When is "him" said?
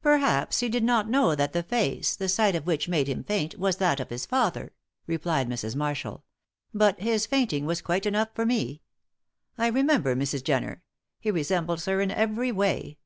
3.08-3.24